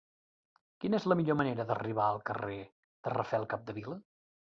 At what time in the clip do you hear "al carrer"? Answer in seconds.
2.13-2.57